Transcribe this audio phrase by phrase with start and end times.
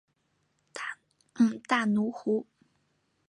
[1.67, 2.47] 大奴湖。